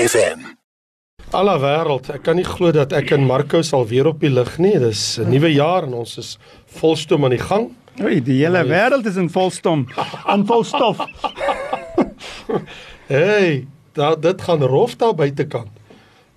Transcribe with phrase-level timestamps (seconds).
[0.00, 0.40] FM.
[1.36, 4.54] Alla wêreld, ek kan nie glo dat ek en Marco sal weer op die lig
[4.58, 4.78] nie.
[4.80, 6.38] Dis 'n nuwe jaar en ons is
[6.80, 7.68] volstoom aan die gang.
[8.00, 9.86] Oei, die hele wêreld is in volstom.
[10.30, 11.04] Aan volstof.
[13.10, 15.68] Hey, da, dit gaan rof daar buitekant.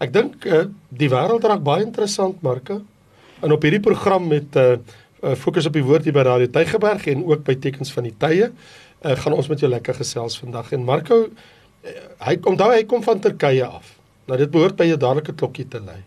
[0.02, 2.82] Ek dink uh, die wêreld raak baie interessant, Marco.
[3.41, 4.77] En op hierdie program met 'n uh,
[5.23, 8.16] uh, fokus op die woord hier by Radio Tygerberg en ook by tekens van die
[8.18, 8.50] tye,
[9.05, 10.71] uh, gaan ons met jou lekker gesels vandag.
[10.71, 11.30] En Marco,
[12.27, 13.95] hy kom daar, hy kom van Turkye af.
[14.27, 16.01] Nou dit behoort by jou dadelike klokkie te lei.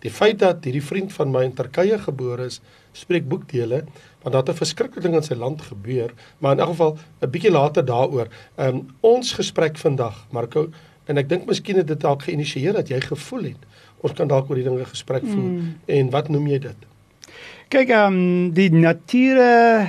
[0.00, 2.60] Die feit dat hierdie vriend van my in Turkye gebore is,
[2.92, 3.84] spreek boekdele
[4.20, 7.30] want daar het 'n verskriklike ding in sy land gebeur, maar in elk geval 'n
[7.30, 8.28] bietjie later daaroor.
[8.56, 10.68] Ehm um, ons gesprek vandag, Marco,
[11.06, 13.62] en ek dink miskien het dit dalk geïnisieer dat jy gevoel het
[14.00, 15.50] ons kan dalk oor die dinge gesprek voer.
[15.50, 15.74] Mm.
[15.86, 16.86] En wat noem jy dit?
[17.70, 19.88] Kyk, ehm um, die nature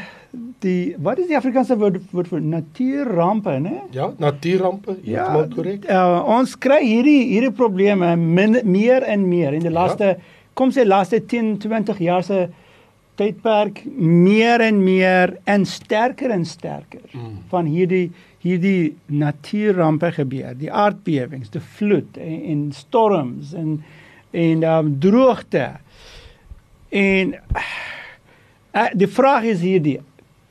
[0.63, 3.75] die wat is die Afrikaanse woord woord vir natuurrampe, né?
[3.95, 5.87] Ja, natuurrampe, heeltemal ja, korrek.
[5.91, 10.17] Uh, ons kry hierdie hierdie probleme min, meer en meer in die laaste ja.
[10.55, 12.45] kom sê laaste 10, 20 jaar se
[13.19, 17.33] tydperk meer en meer en sterker en sterker mm.
[17.51, 18.09] van hierdie
[18.41, 23.81] hierdie natuurrampe gebeur, die aardbewings, die vloed en, en storms en
[24.31, 25.65] en um, droogte.
[26.89, 29.97] En uh, die vraag is hierdie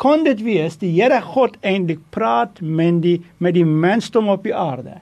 [0.01, 4.57] kon dit wees die Here God eintlik praat met die met die mensdom op die
[4.57, 5.01] aarde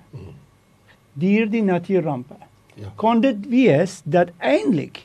[1.18, 2.36] deur die natuurrampe.
[2.78, 2.92] Ja.
[2.96, 5.04] Kon dit wees dat eintlik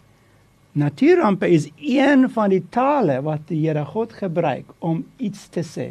[0.74, 5.90] Natuurrampe is een van die tale wat die Here God gebruik om iets te sê.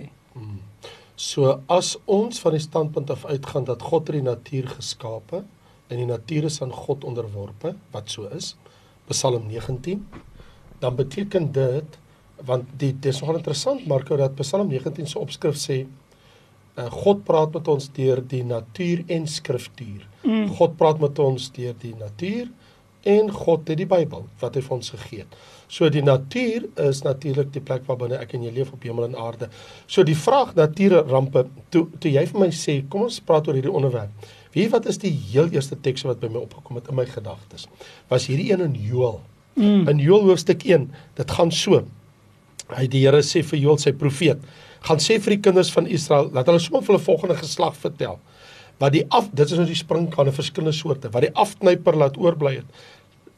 [1.14, 5.44] So as ons van die standpunt af uitgaan dat God die natuur geskape
[5.86, 8.56] en die natuur is aan God onderworpe, wat so is,
[9.06, 10.02] Psalm 19,
[10.82, 11.98] dan beteken dit
[12.46, 17.54] want die dis nogal interessant Marko dat Psalm 19 se opskrif sê uh, God praat
[17.54, 20.06] met ons deur die natuur en skriftuur.
[20.24, 20.50] Mm.
[20.58, 22.50] God praat met ons deur die natuur
[23.02, 25.40] en God het die Bybel wat hy vir ons gegee het.
[25.72, 29.08] So die natuur is natuurlik die plek waar binne ek en jy leef op hemel
[29.08, 29.48] en aarde.
[29.90, 33.72] So die vraag natuurrampe toe toe jy vir my sê kom ons praat oor hierdie
[33.72, 34.30] onderwerp.
[34.52, 37.66] Wie wat is die heel eerste teks wat by my opgekom het in my gedagtes?
[38.12, 39.20] Was hierdie een in Joël.
[39.56, 39.88] Mm.
[39.88, 41.82] In Joël hoofstuk 1, dit gaan so.
[42.76, 44.42] Hy die Here sê vir Joël sy profeet,
[44.86, 48.18] gaan sê vir die kinders van Israel dat hulle sommer vir hulle volgende geslag vertel
[48.82, 51.10] wat die af dit is nou die springkane verskillende soorte.
[51.14, 52.86] Wat die afknyper laat oorbly het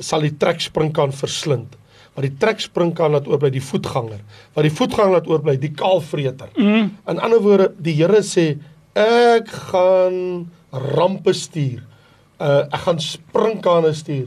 [0.03, 1.77] sal die trek springkaan verslind.
[2.15, 4.23] Wat die trek springkaan laat oorbly die voetganger.
[4.57, 6.51] Wat die voetganger laat oorbly die kaalvreter.
[6.57, 6.95] Mm.
[7.11, 8.55] in ander woorde die Here sê
[8.99, 11.83] ek gaan rampe stuur.
[12.41, 14.27] Uh, ek gaan springkane stuur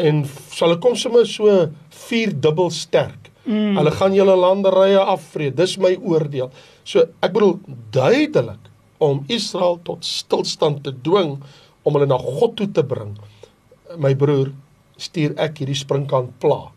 [0.00, 0.22] en
[0.54, 1.66] sal ek kom sommer so
[2.06, 3.76] vier dubbel sterk mm.
[3.78, 6.50] hulle gaan julle landerye afvreet dis my oordeel
[6.84, 7.58] so ek bedoel
[7.92, 8.70] duidelik
[9.00, 11.38] om Israel tot stilstand te dwing
[11.82, 13.14] om hulle na God toe te bring.
[14.00, 14.52] My broer,
[15.00, 16.68] stuur ek hierdie springkaan pla.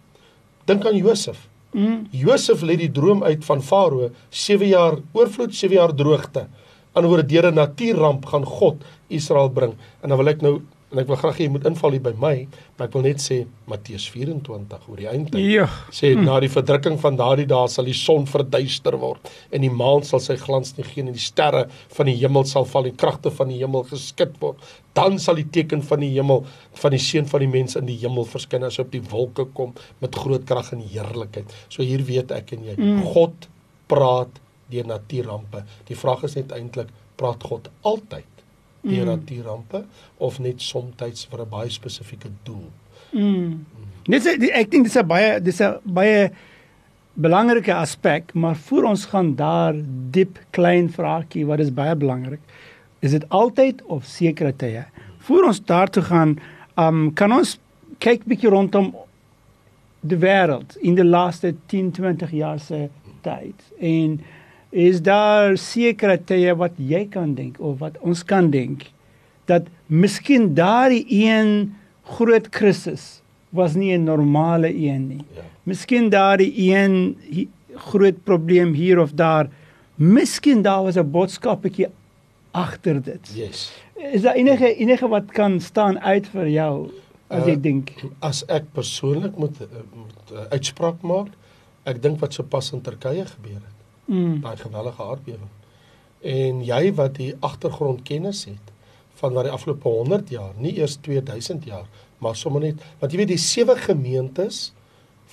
[0.70, 1.50] Dink aan Josef.
[1.74, 2.06] Mm.
[2.16, 6.48] Josef lê die droom uit van Farao, 7 jaar oorvloed, 7 jaar droogte.
[6.94, 9.74] Anderswoorde deur 'n natuurramp gaan God Israel bring.
[10.02, 10.62] En dan wil ek nou
[10.94, 12.34] en ek wil graag hê jy moet inval hier by my,
[12.78, 13.40] maar ek wil net sê
[13.70, 15.40] Matteus 24 oor die eindtyd.
[15.42, 15.66] Ja.
[15.94, 16.26] Sê hm.
[16.28, 20.22] na die verdrukking van daardie dae sal die son verduister word en die maan sal
[20.24, 21.66] sy glans nie gee en die sterre
[21.98, 24.62] van die hemel sal val en kragte van die hemel geskit word.
[24.94, 26.44] Dan sal die teken van die hemel
[26.82, 29.48] van die seun van die mens in die hemel verskyn as hy op die wolke
[29.58, 29.74] kom
[30.04, 31.50] met groot krag en heerlikheid.
[31.74, 33.02] So hier weet ek en jy, mm.
[33.16, 33.50] God
[33.90, 34.38] praat
[34.74, 35.66] deur natuurrampe.
[35.90, 38.33] Die vraag is net eintlik praat God altyd
[38.84, 39.12] deur mm.
[39.16, 39.84] natuurrampe
[40.18, 42.70] of net soms vir 'n baie spesifieke doel.
[43.12, 43.66] Mm.
[44.08, 46.32] Dis ek dink dis 'n baie dis 'n baie
[47.14, 49.74] belangrike aspek, maar voor ons gaan daar
[50.12, 52.42] diep klein vraagtjie wat is baie belangrik.
[53.00, 54.86] Is dit altyd of sekere tye?
[55.18, 56.40] Voor ons daartoe gaan,
[56.76, 57.60] um kan ons
[58.00, 58.94] kyk bietjie rondom
[60.02, 62.90] die wêreld in die laaste 10, 20 jaar se
[63.22, 64.20] tyd en
[64.74, 68.88] is daar sekere tye wat jy kan dink of wat ons kan dink
[69.46, 71.76] dat miskien daardie een
[72.18, 73.22] groot krisis
[73.54, 75.26] was nie 'n normale een nie.
[75.36, 75.42] Ja.
[75.64, 77.18] Miskien daardie een
[77.76, 79.50] groot probleem hier of daar,
[79.96, 81.88] miskien daar was 'n boodskapetjie
[82.52, 83.32] agter dit.
[83.36, 83.72] Yes.
[84.12, 86.92] Is daar enige enige wat kan staan uit vir jou
[87.28, 87.94] as jy uh, dink?
[88.20, 89.60] As ek persoonlik moet
[89.94, 91.28] moet uh, uitspraak maak,
[91.84, 93.73] ek dink wat sopas in Turkye gebeur het
[94.06, 94.42] mm.
[94.42, 95.50] daai geweldige aardbewing.
[96.24, 98.72] En jy wat die agtergrondkennis het
[99.20, 101.88] van wat die afgelope 100 jaar, nie eers 2000 jaar,
[102.24, 104.72] maar sommer net want jy weet die sewe gemeentes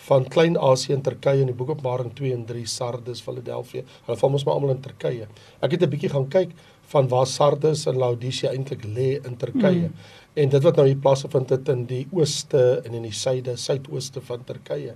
[0.07, 3.85] van Klein-Asië en Turkye in die boek Openbaring 2 en 3 Sardes, Philadelphia.
[4.07, 5.27] Hulle val mos maar almal in Turkye.
[5.61, 6.55] Ek het 'n bietjie gaan kyk
[6.93, 9.89] van waar Sardes en Laodicea eintlik lê in Turkye.
[9.89, 9.95] Mm.
[10.35, 14.21] En dit wat nou hier plaasgevind het in die ooste en in die suide, suidooste
[14.21, 14.95] van Turkye.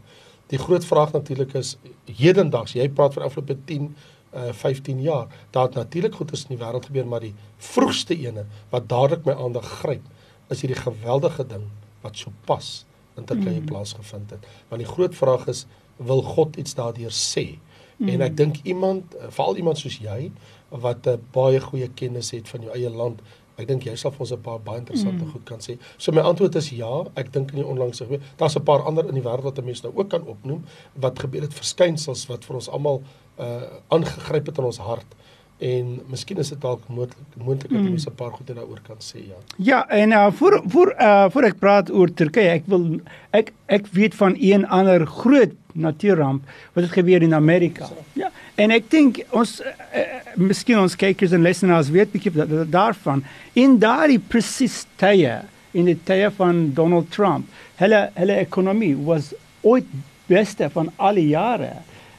[0.53, 3.95] Die groot vraag natuurlik is hedendaags, jy praat van afgelope 10
[4.35, 5.29] uh 15 jaar.
[5.51, 9.33] Daar het natuurlik goed in die wêreld gebeur, maar die vroegste ene wat dadelik my
[9.33, 10.03] aandag gryp,
[10.51, 11.69] is hierdie geweldige ding
[12.03, 12.85] wat so pas
[13.17, 13.65] in Turkye mm.
[13.71, 14.47] plaasgevind het.
[14.69, 17.59] Want die groot vraag is, wil God iets daardeur sê?
[17.97, 18.09] Mm.
[18.09, 20.33] En ek dink iemand, eh, veral iemand soos jy
[20.69, 23.23] wat 'n uh, baie goeie kennis het van jou eie land,
[23.59, 25.33] ek dink jy sal vir ons 'n paar baie interessante mm.
[25.33, 25.79] goed kan sê.
[25.99, 28.21] So my antwoord is ja, ek dink in die onlangse gebeur.
[28.37, 30.65] Daar's 'n paar ander in die wêreld wat 'n mens nou ook kan opnoem
[30.95, 33.03] wat gebeur het verskynsels wat vir ons almal
[33.39, 35.15] uh aangegryp het in ons hart
[35.59, 39.19] en miskien is dit dalk moontlik moontlik dat mense 'n paar goed daaroor kan sê
[39.29, 39.39] ja.
[39.57, 43.87] Ja, en uh voor voor uh voor ek praat oor Turkye, ek wil ek ek
[43.87, 46.43] weet van een ander groot natuurramp
[46.73, 47.89] wat het gebeur in Amerika.
[48.13, 48.31] Ja.
[48.55, 50.05] En ek dink ons uh,
[50.39, 53.25] miskien ons kykers en luisteraars weet bietjie daarvan
[53.59, 55.41] in daardie presies tye
[55.75, 57.51] in die tye van Donald Trump.
[57.83, 59.33] Hulle hulle ekonomie was
[59.63, 59.89] ooit
[60.31, 61.75] beste van al die jare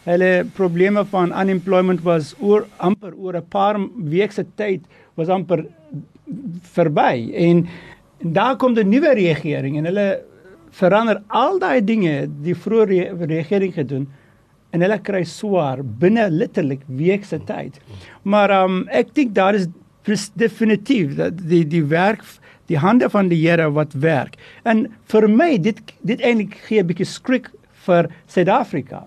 [0.06, 4.82] hulle probleme van unemployment was oor amper oor 'n paar weke se tyd
[5.16, 5.66] was amper
[6.76, 7.68] verby en,
[8.22, 10.22] en daar kom 'n nuwe regering en hulle
[10.76, 14.08] verander al daai dinge die vroeë regering gedoen
[14.76, 17.80] en hulle kry swaar binne letterlik week se tyd.
[18.24, 19.70] Maar um ek dink daar is
[20.36, 22.24] definitief dat die die werk
[22.70, 24.36] die hande van die Here wat werk.
[24.66, 27.52] En vir my dit dit eintlik gee 'n bietjie skrik
[27.86, 29.06] vir Suid-Afrika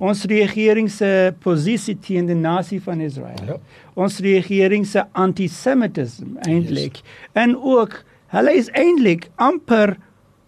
[0.00, 1.08] ons regering se
[1.44, 3.40] posisie teen die nasie van Israel.
[3.46, 3.58] Ja.
[4.00, 7.02] Ons regering se antisemitisme eintlik.
[7.02, 7.18] Yes.
[7.42, 8.00] En ook
[8.32, 9.96] hulle is eintlik amper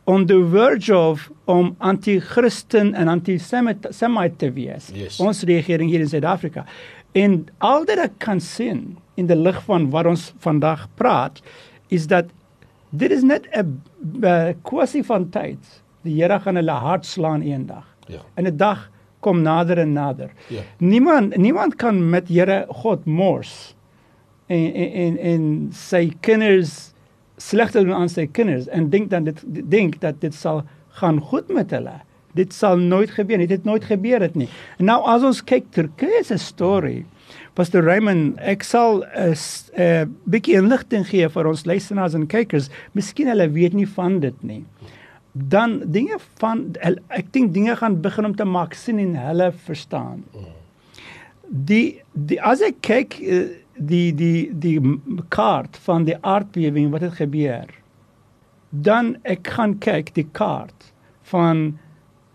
[0.04, 4.90] on the verge of om anti-Christen en anti-Semite te wees.
[4.94, 5.20] Yes.
[5.20, 6.64] Ons regering hier in Suid-Afrika.
[7.12, 11.42] En al dit ek kan sien in die lig van wat ons vandag praat
[11.92, 12.30] is dat
[12.90, 15.58] dit is net 'n kwessie van tyd.
[16.02, 17.86] Die Here gaan hulle hart slaan eendag.
[18.08, 18.20] Ja.
[18.36, 18.90] In 'n dag
[19.20, 20.30] kom nader en nader.
[20.48, 20.62] Ja.
[20.78, 23.74] Niemand niemand kan met Here God mors
[24.46, 26.91] en en en, en sy kinders
[27.42, 30.62] sleg doen aan sy kinders en dink dan dit dink dat dit sal
[31.00, 31.98] gaan goed met hulle.
[32.36, 33.48] Dit sal nooit gebeur nie.
[33.48, 34.48] Dit nooit gebeur het nie.
[34.78, 37.02] En nou as ons kyk Turkye se storie
[37.56, 39.34] Pastor Raymond, ek sal 'n
[39.76, 42.70] uh, bietjie inligting gee vir ons luisteraars en kykers.
[42.96, 44.64] Miskien hulle weet nie van dit nie
[45.32, 46.66] dan dinge van
[47.08, 50.24] ek dink dinge gaan begin om te maak sin en hulle verstaan.
[51.48, 53.46] Die die as ek kyk eh,
[53.76, 54.78] die die die
[55.28, 57.70] kaart van die aardbewing wat het gebeur.
[58.70, 60.92] Dan ek gaan kyk die kaart
[61.32, 61.78] van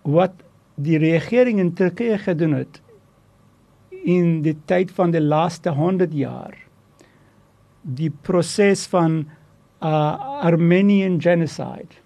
[0.02, 0.44] wat
[0.76, 2.82] die regering in Turkye gedoen het
[4.08, 6.54] in die tyd van die laaste 100 jaar.
[7.82, 9.26] Die proses van
[9.82, 11.98] uh, Armenian genocide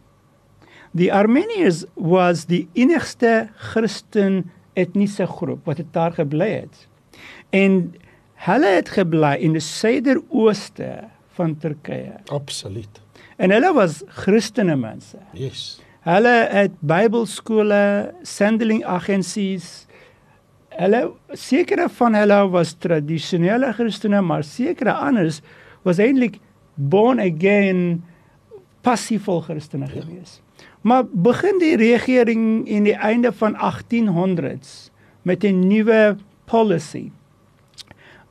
[0.92, 6.88] Die Armeniërs was die enigste Christen etniese groep wat daar gebly het.
[7.56, 7.94] En
[8.45, 10.89] hulle het gebly in die suiderooste
[11.38, 12.17] van Turkye.
[12.33, 13.01] Absoluut.
[13.41, 15.19] En hulle was Christene mense.
[15.38, 15.79] Yes.
[16.05, 19.85] Hulle het Bybelskole, sending agensies.
[20.73, 25.41] Hulle sekere van hulle was tradisionele Christene, maar sekere anders
[25.85, 26.39] was eintlik
[26.75, 28.01] born again
[28.81, 30.01] passiefvol Christene ja.
[30.01, 30.41] geweest.
[30.81, 34.89] Maar begin die regering in die einde van 1800s
[35.21, 37.12] met 'n nuwe policy.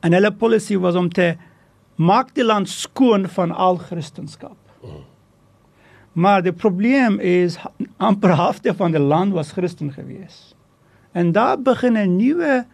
[0.01, 1.35] En hulle policy was om te
[1.95, 4.57] maak die land skoon van al Christendom.
[6.11, 7.57] Maar die probleem is
[7.97, 10.55] amper halfte van die land was Christen gewees.
[11.11, 12.65] En daar begin 'n nuwe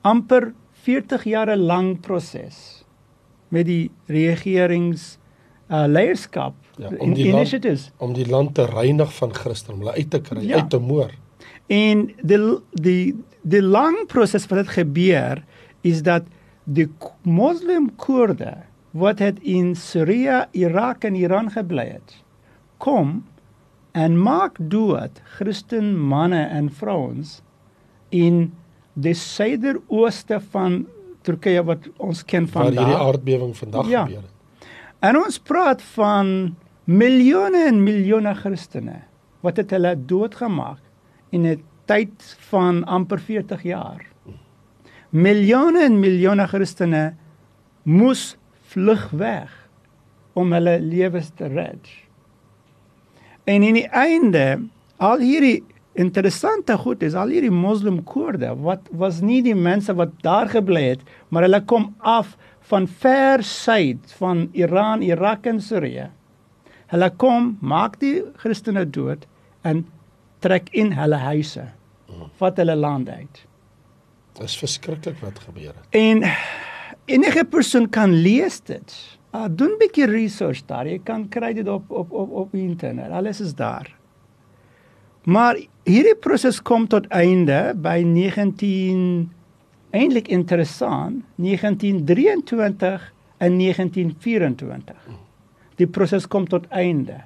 [0.00, 2.84] amper 40 jare lang proses
[3.48, 5.18] met die regerings
[5.70, 9.78] uh, leierskap ja, om die initiatives land, om die land te reinig van Christen, om
[9.78, 10.54] hulle uit te kry, ja.
[10.54, 11.10] uit te moor.
[11.66, 12.40] En die
[12.72, 15.44] die die lang proses wat het gebeur
[15.80, 16.22] is dat
[16.66, 16.88] die
[17.22, 18.52] moslim koorde
[18.96, 22.16] wat het in Syrië, Irak en Iran gebly het,
[22.82, 23.22] kom
[23.96, 27.40] en maak dood Christen manne en vrouens
[28.14, 28.50] in
[28.96, 30.84] die suiderooste van
[31.26, 32.74] Turkye wat ons ken vandag.
[32.74, 34.04] Waar hierdie aardbewing vandag ja.
[34.06, 34.68] gebeur het.
[35.04, 36.28] En ons praat van
[36.86, 39.00] miljoene en miljoene Christene
[39.44, 40.80] wat het hulle doodgemaak
[41.30, 44.02] in 'n tyd van amper 40 jaar.
[45.10, 47.04] Miljoene en miljoene Christene
[47.86, 48.34] moes
[48.72, 49.52] vlug weg
[50.34, 51.80] om hulle lewens te red.
[53.46, 54.66] En in die einde
[54.98, 55.62] al hierdie
[55.96, 60.82] interessante goed is al hierdie moslim koorde wat was nie die mense wat daar gebly
[60.90, 62.34] het maar hulle kom af
[62.68, 66.08] van ver suid van Iran, Irak en Sirië.
[66.90, 69.26] Hulle kom, maak die Christene dood
[69.62, 69.84] en
[70.42, 71.68] trek in hulle huise.
[72.40, 73.44] Vat hulle land uit.
[74.36, 75.86] Dit is verskriklik wat gebeur het.
[75.90, 76.22] En
[77.04, 79.18] enige persoon kan lees dit.
[79.34, 80.86] Uh, doen 'n bietjie research daar.
[80.86, 83.10] Jy kan kry dit op op op op internet.
[83.10, 83.94] Alles is daar.
[85.24, 89.32] Maar hierdie proses kom tot einde by 19
[89.90, 94.96] eintlik interessant 1923 en 1924.
[95.74, 97.20] Die proses kom tot einde.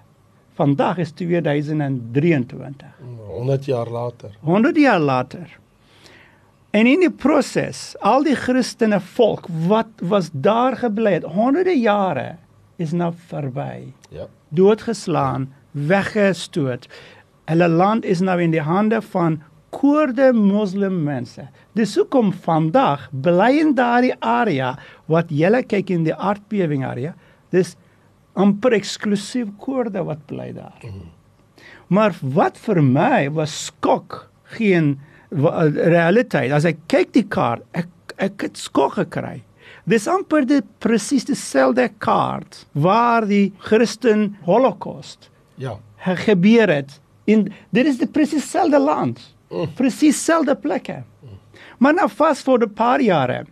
[0.55, 2.89] Vandag is 2023.
[3.27, 4.31] 100 jaar later.
[4.41, 5.59] 100 jaar later.
[6.71, 12.37] En in die proses, al die Christene volk wat was daar gebly het honderde jare
[12.81, 13.91] is nou verby.
[14.15, 14.29] Ja.
[14.55, 16.87] Doodgeslaan, weggestoot.
[17.51, 19.41] Hulle land is nou in die hande van
[19.75, 21.49] koorde moslim mense.
[21.75, 24.77] Dis hoekom vandag bly in daardie area
[25.11, 27.17] wat julle kyk in die aardbewing area,
[27.55, 27.75] dis
[28.39, 30.87] amper eksklusief koorde wat bly daar.
[30.87, 31.11] Mm.
[31.91, 35.01] Maar wat vir my was skok geen
[35.31, 36.53] realiteit.
[36.53, 37.89] As ek kyk die kaart, ek
[38.21, 39.41] ek het skok gekry.
[39.89, 47.87] Dis amper die presies dieselfde kaart waar die Christen Holocaust ja gebeur het in dit
[47.87, 49.21] is die presies dieselfde land.
[49.51, 49.73] Mm.
[49.77, 51.03] Presies dieselfde plekke.
[51.03, 51.39] Mm.
[51.79, 53.47] Maar nou vas vir 'n paar jare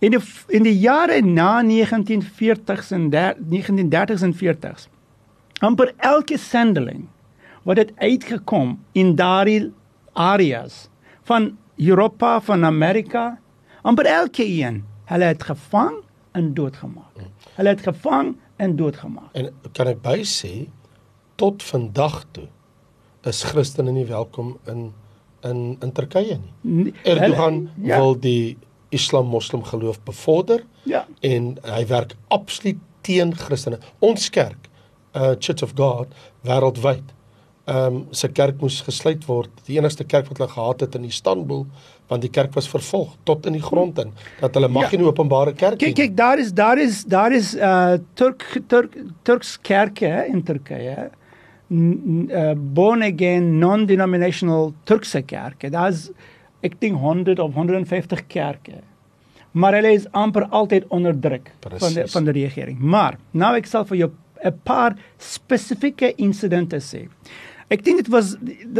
[0.00, 4.88] in die in die jare na 1940s en 1930s en 40s
[5.60, 7.08] amper elke sendeling
[7.66, 9.72] wat het uitgekom in daardie
[10.12, 10.88] areas
[11.28, 13.38] van Europa, van Amerika,
[13.82, 16.00] amper elke een, hulle het gevang
[16.32, 17.26] en doodgemaak.
[17.54, 19.32] Hulle het gevang en doodgemaak.
[19.32, 20.52] En kan ek by sê
[21.38, 22.48] tot vandag toe
[23.28, 24.88] is Christene nie welkom in
[25.46, 26.94] in in Turkye nie.
[27.04, 27.98] Erdogan ja.
[28.00, 28.56] wil die
[28.94, 30.64] Islam-Moslem geloof bevorder.
[30.88, 31.04] Ja.
[31.20, 33.78] En hy werk absoluut teen Christene.
[33.98, 34.70] Ons kerk,
[35.14, 36.14] uh Church of God
[36.46, 37.14] wêreldwyd
[37.68, 39.50] ehm um, se kerk moes gesluit word.
[39.66, 41.66] Die enigste kerk wat hulle gehad het in Istanbul,
[42.08, 45.00] want die kerk was vervolg tot in die grond in dat hulle mag ja.
[45.00, 45.90] nie openbare kerk hê.
[45.90, 48.96] Kyk kyk daar is daar is daar is uh Turk Turk
[49.28, 51.10] Turks kerke in Turkye.
[51.68, 55.68] Uh, born again non-denominational Turkse kerke.
[55.70, 56.08] Daar's
[56.64, 58.80] ek dink 100 of 150 kerke.
[59.52, 62.80] Maar hulle is amper altyd onderdruk van die, van die regering.
[62.80, 64.10] Maar nou ek sal vir jou
[64.44, 67.08] 'n paar spesifieke insidente sê.
[67.68, 68.30] Ek dink dit was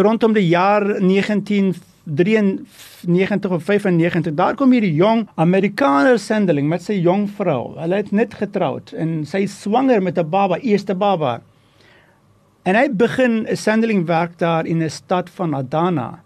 [0.00, 4.32] rondom die jaar 1993 of 95.
[4.32, 7.76] Daar kom hierdie jong Amerikaner sendeling met sy jong vrou.
[7.76, 11.40] Hulle het net getroud en sy swanger met 'n baba, eerste baba.
[12.64, 16.20] En hy begin 'n sendeling werk daar in 'n stad van Adana.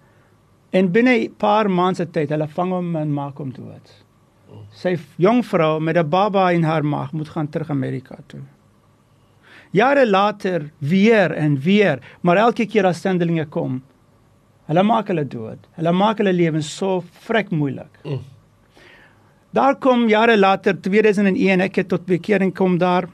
[0.71, 4.05] En binne 'n paar maande tyd, hulle vang hom en maak hom dood.
[4.71, 8.41] Sy jong vrou met 'n baba in haar maag moet gaan terug Amerika toe.
[9.73, 13.81] Jare later weer en weer, maar elke keer as sendelinge kom,
[14.69, 15.65] hulle maak hulle dood.
[15.79, 17.91] Hulle maak hulle lewens so vrek moeilik.
[18.05, 18.21] Mm.
[19.53, 23.09] Daar kom jare later 2001 ek het tot bekering kom daar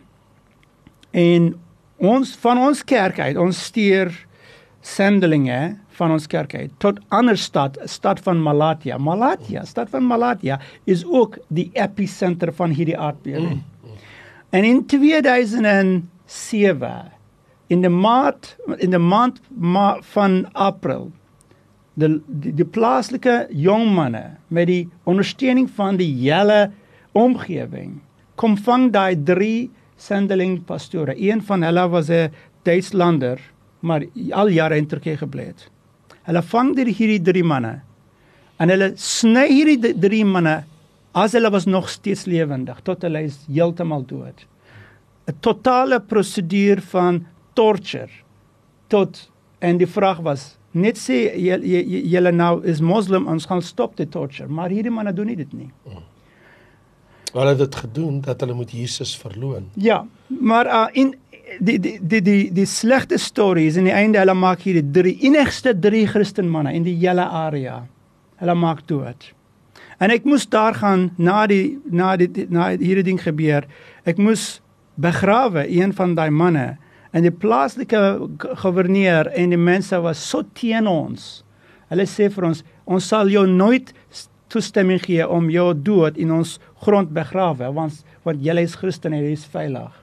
[1.10, 1.48] en
[1.98, 4.12] ons van ons kerk uit, ons stuur
[4.86, 8.98] sendelinge van ons kerk uit tot ander stad, stad van Malatya.
[9.02, 13.58] Malatya, stad van Malatya is ook die episenter van hierdie aardbewing.
[13.58, 13.98] Mm.
[14.50, 16.90] En in 2000 7
[17.72, 21.10] in die maand in die maand ma van April
[21.98, 26.68] die die, die plaaslike jong manne met die ondersteuning van die hele
[27.18, 27.98] omgewing
[28.38, 31.16] kom vang daai drie sendeling pastore.
[31.18, 32.30] Een van hulle was 'n
[32.62, 33.40] Duitslander
[33.80, 35.68] maar al jare in Turkye gebly het
[36.28, 37.80] hulle vang die hierdie drie manne
[38.58, 40.64] en hulle sny hierdie drie manne
[41.14, 44.44] as hulle was nog steeds lewendig tot hulle is heeltemal dood
[45.28, 48.10] 'n totale proseduur van torture
[48.86, 54.08] tot en die vraag was net sê julle nou is moslim ons gaan stop die
[54.08, 55.70] torture maar hierdie manne doen nie dit nie.
[57.32, 59.68] Hulle het dit gedoen dat hulle moet Jesus verloon.
[59.74, 61.14] Ja maar uh, in
[61.60, 65.74] die die die die die slegte stories in die einde hulle maak hierdie drie enigste
[65.74, 67.82] drie Christen manne in die hele area
[68.38, 69.32] hulle maak dood.
[69.98, 73.66] En ek moes daar gaan na die na die na hierdie ding gebeur.
[74.06, 74.60] Ek moes
[74.98, 76.76] begrawe een van daai manne
[77.16, 78.00] en die plaaslike
[78.62, 81.42] goewerneur en die mense was so teen ons.
[81.88, 83.92] Hulle sê vir ons ons sal jou nooit
[84.52, 89.24] toestemming gee om jou dood in ons grond begrawe want want jy is Christen en
[89.24, 89.94] jy is veilig.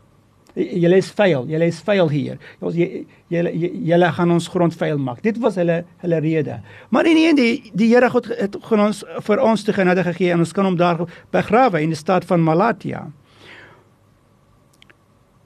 [0.55, 2.37] julle is vuil, julle is vuil hier.
[2.63, 3.51] Ons julle
[3.89, 5.19] julle gaan ons grond vuil maak.
[5.25, 6.61] Dit was hulle hulle rede.
[6.89, 10.45] Maar in die einde die, Here God het ons vir ons te genade gegee en
[10.45, 11.03] ons kan hom daar
[11.35, 13.05] begrawe in die stad van Malatia.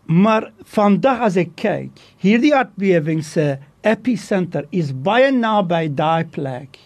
[0.09, 6.79] Maar vandag as ek kyk, hierdie aardbewing se epicenter is baie naby daai plek.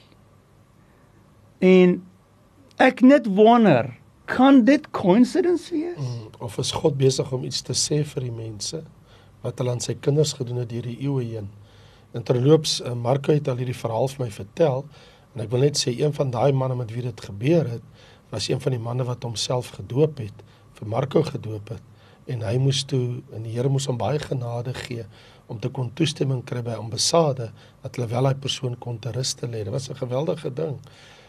[1.64, 2.02] En
[2.84, 3.94] ek net wonder,
[4.28, 5.96] kan dit coincidence wees?
[5.96, 8.82] Mm, of is God besig om iets te sê vir die mense
[9.44, 11.48] wat hulle aan sy kinders gedoen het deur die eeue heen?
[12.12, 14.84] En terloops, uh, Marko het al hierdie verhaal vir my vertel
[15.32, 17.88] en ek wil net sê een van daai manne met wie dit gebeur het,
[18.36, 21.93] was een van die manne wat homself gedoop het, vir Marko gedoop het
[22.28, 25.06] en hy moes toe en die Here moes hom baie genade gee
[25.52, 27.50] om te kon toestemming kry by ambassade
[27.84, 29.64] dat hulle wel daai persoon kon te rus te lê.
[29.64, 30.80] Dit was 'n geweldige ding.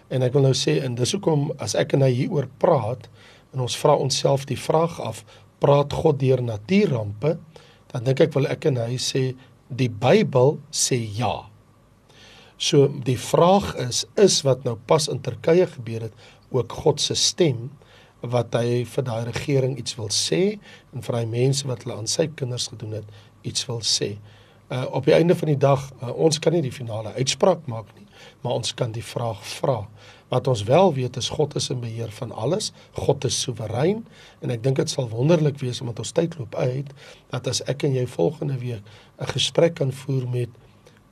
[0.08, 3.08] En ek wil nou sê en dis hoekom as ek en hy hieroor praat
[3.52, 5.24] en ons vra onsself die vraag af,
[5.58, 7.38] praat God deur natuurrampe?
[7.92, 9.34] Dan dink ek wil ek en hy sê
[9.68, 11.48] die Bybel sê ja.
[12.58, 16.12] So die vraag is is wat nou pas in Turkye gebeur het
[16.50, 17.70] ook God se stem
[18.30, 20.58] wat hy vir daai regering iets wil sê
[20.94, 24.14] en vir daai mense wat hulle aan sy kinders gedoen het iets wil sê.
[24.72, 27.90] Uh op die einde van die dag uh, ons kan nie die finale uitspraak maak
[27.98, 28.06] nie,
[28.40, 29.82] maar ons kan die vraag vra.
[30.32, 32.72] Wat ons wel weet is God is in beheer van alles.
[32.96, 34.06] God is soewerein
[34.40, 36.94] en ek dink dit sal wonderlik wees omdat ons tyd loop uit
[37.34, 38.82] dat as ek en jy volgende week
[39.20, 40.48] 'n gesprek kan voer met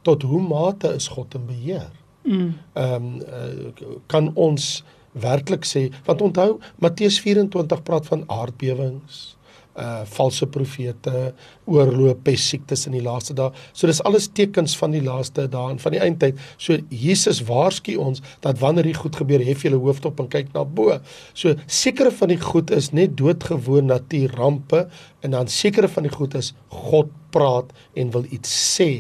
[0.03, 1.93] tot hoe mate is God in beheer?
[2.25, 2.59] Mm.
[2.73, 3.21] Ehm mm.
[3.21, 9.37] um, uh, kan ons werklik sê want onthou Matteus 24 praat van aardbewings
[9.73, 11.33] uh valse profete,
[11.65, 13.49] oorloop, pes siektes in die laaste dae.
[13.73, 16.41] So dis alles tekens van die laaste dae en van die eindtyd.
[16.61, 20.53] So Jesus waarsku ons dat wanneer dit goed gebeur, hef julle hoofde op en kyk
[20.53, 20.99] na bo.
[21.33, 24.87] So sekere van die goed is net doodgewoon natuurrampe
[25.25, 28.91] en dan sekere van die goed is God praat en wil iets sê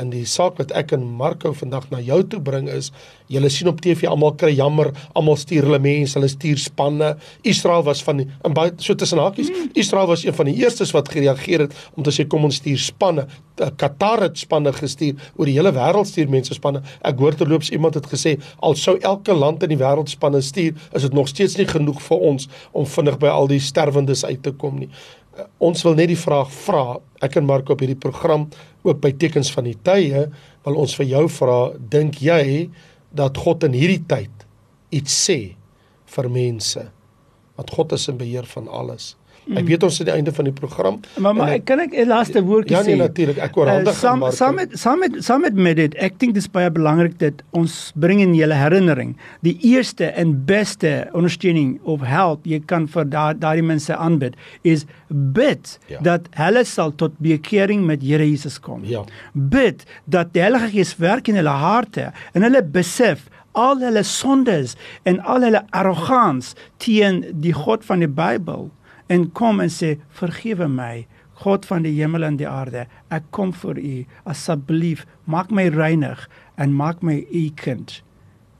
[0.00, 2.90] in die saak wat ek en Marco vandag na jou toe bring is,
[3.30, 7.12] julle sien op TV almal kry jammer, almal stuur hulle mense, hulle stuur spanne.
[7.46, 9.70] Israel was van die, in baie so tussen hakies, mm.
[9.80, 12.80] Israel was een van die eerstes wat gereageer het om te sê kom ons stuur
[12.82, 13.26] spanne.
[13.60, 16.82] Qatar het spanne gestuur oor die hele wêreld stuur mense spanne.
[17.06, 20.74] Ek hoor terloops iemand het gesê al sou elke land in die wêreld spanne stuur,
[20.96, 24.42] is dit nog steeds nie genoeg vir ons om vinnig by al die sterwendes uit
[24.42, 24.90] te kom nie
[25.58, 26.98] ons wil net die vraag vra.
[27.22, 28.48] Ek en Mark op hierdie program
[28.86, 30.26] ook by tekens van die tye
[30.64, 31.60] wil ons vir jou vra
[31.92, 32.68] dink jy
[33.16, 34.46] dat God in hierdie tyd
[34.94, 35.40] iets sê
[36.10, 36.84] vir mense?
[37.56, 39.14] Want God is in beheer van alles
[39.50, 41.00] Ek weet ons is aan die einde van die program.
[41.18, 42.80] Maar maar ek, kan ek 'n laaste woordjie sê?
[42.80, 45.94] Ja nee natuurlik, ek oorhandig uh, maar saam met saam met saam met met dit,
[45.94, 51.08] ek dink dis baie belangrik dat ons bring in julle herinnering die eerste en beste
[51.12, 56.00] ondersteuning of help jy kan vir daardie mense aanbied is bid ja.
[56.00, 58.84] dat hulle sal tot bekering met Here Jesus kom.
[58.84, 59.04] Ja.
[59.32, 64.76] Bid dat die Heilige Gees werk in hulle harte en hulle besef al hulle sondes
[65.08, 68.68] en al hulle arrogans teen die God van die Bybel
[69.10, 71.06] en kom en sê vergewe my
[71.40, 72.84] God van die hemel en die aarde.
[73.08, 73.94] Ek kom vir u.
[74.28, 76.26] Asseblief maak my reinig
[76.60, 78.00] en maak my u kind.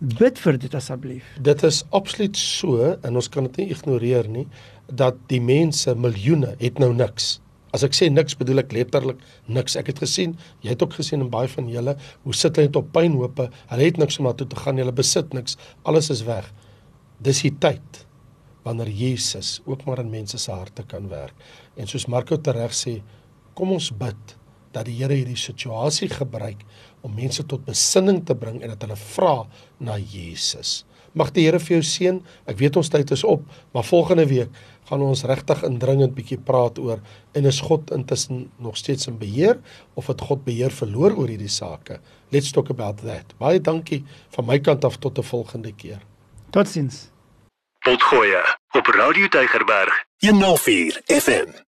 [0.01, 1.27] Bid vir dit asseblief.
[1.45, 4.47] Dit is absoluut so en ons kan dit nie ignoreer nie
[4.89, 7.37] dat die mense miljoene het nou niks.
[7.77, 9.77] As ek sê niks bedoel ek letterlik niks.
[9.77, 12.81] Ek het gesien jy het ook gesien en baie van julle hoe sit hulle net
[12.81, 13.51] op pynhope.
[13.75, 15.61] Hulle het niks om na toe te gaan hulle besit niks.
[15.85, 16.49] Alles is weg.
[17.21, 18.07] Dis die tyd
[18.63, 21.35] wanneer Jesus ook maar in mense se harte kan werk.
[21.77, 23.01] En soos Marko tereg sê,
[23.55, 24.37] kom ons bid
[24.75, 26.63] dat die Here hierdie situasie gebruik
[27.03, 29.35] om mense tot besinning te bring en dat hulle vra
[29.81, 30.85] na Jesus.
[31.13, 32.21] Mag die Here vir jou seën.
[32.47, 33.43] Ek weet ons tyd is op,
[33.75, 34.55] maar volgende week
[34.91, 37.03] gaan ons regtig indringend bietjie praat oor
[37.35, 39.59] en is God intussen nog steeds in beheer
[39.99, 41.99] of het God beheer verloor oor hierdie sake?
[42.31, 43.35] Let's talk about that.
[43.43, 44.05] Baie dankie
[44.37, 46.03] van my kant af tot 'n volgende keer.
[46.51, 47.11] Totsiens.
[47.81, 50.05] Potgoe op Radio Tygerberg.
[50.19, 51.70] 104 FM